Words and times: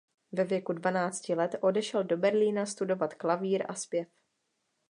Ve 0.31 0.43
věku 0.43 0.73
dvanácti 0.73 1.35
let 1.35 1.55
odešel 1.61 2.03
do 2.03 2.17
Berlína 2.17 2.65
studovat 2.65 3.13
klavír 3.13 3.65
a 3.67 3.73
zpěv. 3.75 4.07